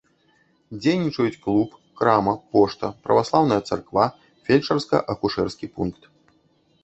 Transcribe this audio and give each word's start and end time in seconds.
Дзейнічаюць 0.83 1.41
клуб, 1.43 1.69
крама, 2.01 2.31
пошта, 2.55 2.85
праваслаўная 3.07 3.59
царква, 3.71 4.05
фельчарска-акушэрскі 4.47 5.65
пункт. 5.77 6.01